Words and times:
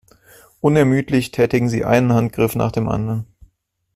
Unermüdlich 0.61 1.29
tätigen 1.29 1.69
sie 1.69 1.85
einen 1.85 2.11
Handgriff 2.13 2.55
nach 2.55 2.71
dem 2.71 2.89
anderen. 2.89 3.27